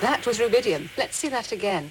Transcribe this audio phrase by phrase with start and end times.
[0.00, 0.88] That was rubidium.
[0.98, 1.90] Let's see that again.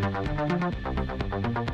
[0.00, 1.69] なるほど。